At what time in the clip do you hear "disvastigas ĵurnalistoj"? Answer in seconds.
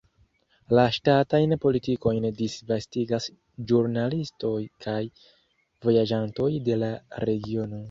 2.39-4.55